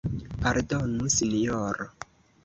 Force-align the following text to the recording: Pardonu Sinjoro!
Pardonu 0.43 1.03
Sinjoro! 1.15 1.85